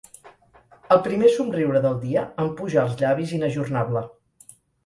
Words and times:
El 0.95 1.01
primer 1.07 1.29
somriure 1.35 1.83
del 1.85 1.99
dia 2.05 2.25
em 2.45 2.51
puja 2.63 2.81
als 2.85 2.99
llavis 3.03 3.37
inajornable. 3.41 4.07